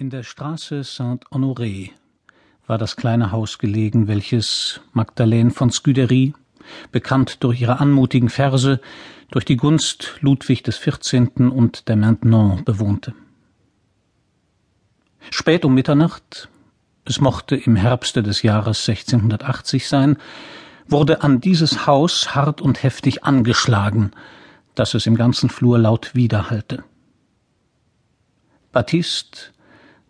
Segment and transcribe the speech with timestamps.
[0.00, 1.90] In der Straße Saint-Honoré
[2.68, 6.34] war das kleine Haus gelegen, welches Magdalene von Scudéry,
[6.92, 8.80] bekannt durch ihre anmutigen Verse,
[9.32, 11.50] durch die Gunst Ludwig des XIV.
[11.50, 13.12] und der Maintenon bewohnte.
[15.30, 16.48] Spät um Mitternacht,
[17.04, 20.16] es mochte im Herbste des Jahres 1680 sein,
[20.86, 24.12] wurde an dieses Haus hart und heftig angeschlagen,
[24.76, 26.84] dass es im ganzen Flur laut widerhallte.
[28.70, 29.57] Baptiste,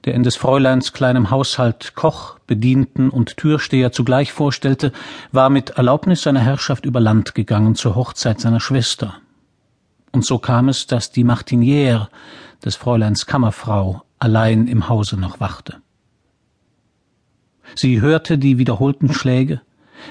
[0.04, 4.92] der in des Fräuleins kleinem Haushalt Koch, Bedienten und Türsteher zugleich vorstellte,
[5.32, 9.14] war mit Erlaubnis seiner Herrschaft über Land gegangen zur Hochzeit seiner Schwester.
[10.12, 12.08] Und so kam es, dass die Martiniere,
[12.64, 15.76] des Fräuleins Kammerfrau, allein im Hause noch wachte.
[17.74, 19.60] Sie hörte die wiederholten Schläge,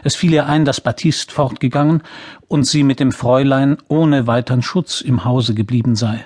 [0.04, 2.04] es fiel ihr ein, dass Baptiste fortgegangen
[2.48, 6.26] und sie mit dem Fräulein ohne weitern Schutz im Hause geblieben sei.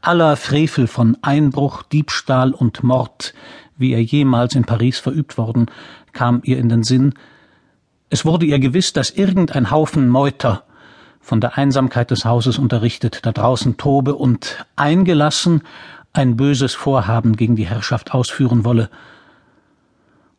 [0.00, 3.34] Aller Frevel von Einbruch, Diebstahl und Mord,
[3.76, 5.66] wie er jemals in Paris verübt worden,
[6.12, 7.14] kam ihr in den Sinn.
[8.10, 10.64] Es wurde ihr gewiss, dass irgendein Haufen Meuter,
[11.20, 15.62] von der Einsamkeit des Hauses unterrichtet, da draußen tobe und eingelassen
[16.12, 18.90] ein böses Vorhaben gegen die Herrschaft ausführen wolle.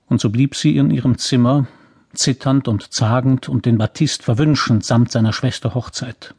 [0.07, 1.67] Und so blieb sie in ihrem Zimmer,
[2.13, 6.35] zitternd und zagend und den Baptist verwünschend samt seiner Schwester Hochzeit.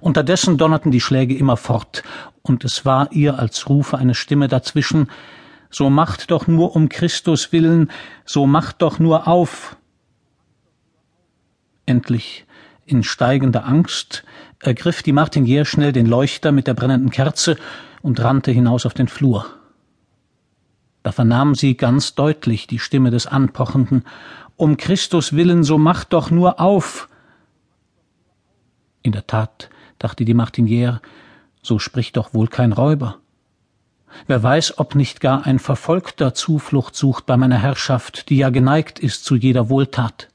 [0.00, 2.02] Unterdessen donnerten die Schläge immerfort,
[2.42, 5.08] und es war ihr, als rufe eine Stimme dazwischen
[5.70, 7.90] So macht doch nur um Christus willen,
[8.24, 9.76] so macht doch nur auf.
[11.86, 12.44] Endlich,
[12.86, 14.24] in steigender Angst,
[14.58, 17.56] ergriff die Martiniere schnell den Leuchter mit der brennenden Kerze
[18.02, 19.46] und rannte hinaus auf den Flur.
[21.02, 24.04] Da vernahm sie ganz deutlich die Stimme des Anpochenden
[24.56, 27.08] Um Christus willen, so macht doch nur auf.
[29.02, 31.00] In der Tat, dachte die Martiniere,
[31.62, 33.18] so spricht doch wohl kein Räuber.
[34.26, 38.98] Wer weiß, ob nicht gar ein Verfolgter Zuflucht sucht bei meiner Herrschaft, die ja geneigt
[38.98, 40.28] ist zu jeder Wohltat.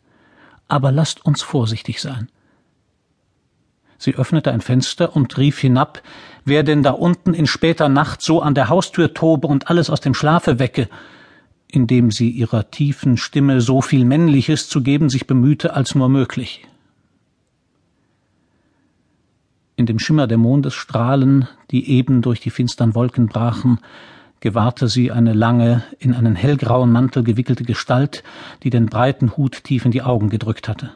[0.70, 2.30] Aber lasst uns vorsichtig sein.
[3.98, 6.02] Sie öffnete ein Fenster und rief hinab,
[6.46, 10.00] wer denn da unten in später Nacht so an der Haustür tobe und alles aus
[10.00, 10.90] dem Schlafe wecke,
[11.68, 16.68] indem sie ihrer tiefen Stimme so viel Männliches zu geben sich bemühte als nur möglich.
[19.76, 23.80] In dem Schimmer der Mondesstrahlen, die eben durch die finstern Wolken brachen,
[24.40, 28.24] gewahrte sie eine lange, in einen hellgrauen Mantel gewickelte Gestalt,
[28.64, 30.92] die den breiten Hut tief in die Augen gedrückt hatte.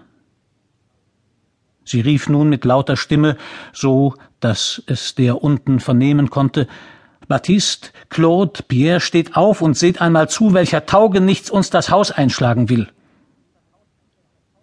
[1.83, 3.35] Sie rief nun mit lauter Stimme,
[3.73, 6.67] so dass es der unten vernehmen konnte,
[7.27, 12.69] Baptiste, Claude, Pierre, steht auf und seht einmal zu, welcher Taugenichts uns das Haus einschlagen
[12.69, 12.87] will.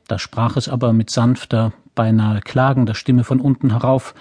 [0.09, 4.15] Da sprach es aber mit sanfter, beinahe klagender Stimme von unten herauf.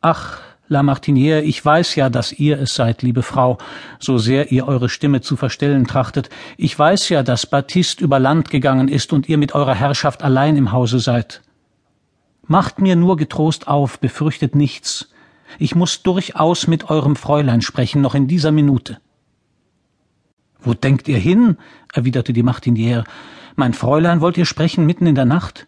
[0.00, 0.38] Ach,
[0.68, 3.58] La Martiniere, ich weiß ja, dass ihr es seid, liebe Frau,
[4.00, 6.28] so sehr ihr eure Stimme zu verstellen trachtet.
[6.56, 10.56] Ich weiß ja, dass Baptiste über Land gegangen ist und ihr mit eurer Herrschaft allein
[10.56, 11.42] im Hause seid.
[12.48, 15.10] Macht mir nur getrost auf, befürchtet nichts.
[15.60, 18.98] Ich muss durchaus mit eurem Fräulein sprechen, noch in dieser Minute.
[20.60, 21.58] Wo denkt ihr hin?
[21.92, 23.04] erwiderte die Martiniere.
[23.56, 25.66] Mein Fräulein wollt ihr sprechen mitten in der Nacht?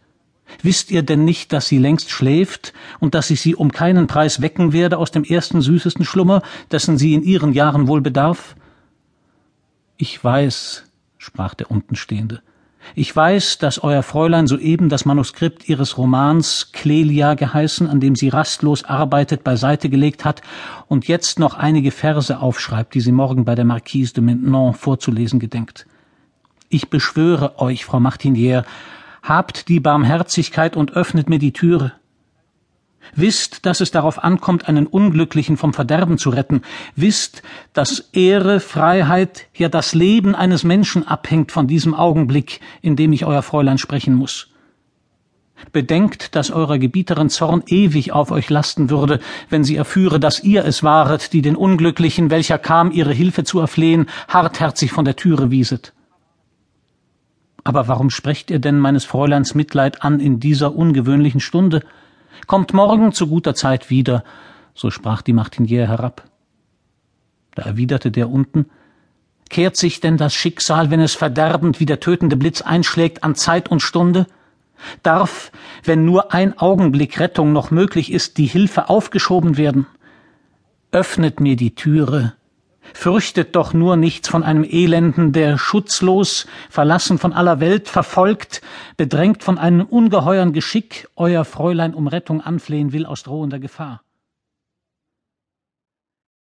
[0.63, 4.41] Wisst ihr denn nicht, dass sie längst schläft und dass ich sie um keinen Preis
[4.41, 8.57] wecken werde aus dem ersten süßesten Schlummer, dessen sie in ihren Jahren wohl bedarf?
[9.97, 10.85] Ich weiß,
[11.17, 12.43] sprach der Untenstehende,
[12.95, 18.29] ich weiß, dass euer Fräulein soeben das Manuskript ihres Romans Clelia geheißen, an dem sie
[18.29, 20.43] rastlos arbeitet, beiseite gelegt hat
[20.87, 25.39] und jetzt noch einige Verse aufschreibt, die sie morgen bei der Marquise de Maintenon vorzulesen
[25.39, 25.87] gedenkt.
[26.69, 28.65] Ich beschwöre euch, Frau Martiniere,
[29.23, 31.93] Habt die Barmherzigkeit und öffnet mir die Türe.
[33.15, 36.63] Wisst, dass es darauf ankommt, einen Unglücklichen vom Verderben zu retten.
[36.95, 37.43] Wisst,
[37.73, 43.25] dass Ehre, Freiheit, ja das Leben eines Menschen abhängt von diesem Augenblick, in dem ich
[43.25, 44.49] euer Fräulein sprechen muss.
[45.73, 50.65] Bedenkt, dass eurer Gebieterin Zorn ewig auf euch lasten würde, wenn sie erführe, dass ihr
[50.65, 55.51] es waret, die den Unglücklichen, welcher kam, ihre Hilfe zu erflehen, hartherzig von der Türe
[55.51, 55.93] wieset.
[57.65, 61.83] Aber warum sprecht ihr denn meines Fräuleins Mitleid an in dieser ungewöhnlichen Stunde?
[62.47, 64.25] Kommt morgen zu guter Zeit wieder,
[64.75, 66.25] so sprach die Martiniere herab.
[67.55, 68.67] Da erwiderte der unten,
[69.49, 73.71] Kehrt sich denn das Schicksal, wenn es verderbend wie der tötende Blitz einschlägt, an Zeit
[73.71, 74.27] und Stunde?
[75.03, 75.51] Darf,
[75.85, 79.87] wenn nur ein Augenblick Rettung noch möglich ist, die Hilfe aufgeschoben werden?
[80.93, 82.35] Öffnet mir die Türe,
[82.95, 88.61] Fürchtet doch nur nichts von einem Elenden, der schutzlos, verlassen von aller Welt, verfolgt,
[88.97, 94.03] bedrängt von einem ungeheuern Geschick, euer Fräulein um Rettung anflehen will aus drohender Gefahr.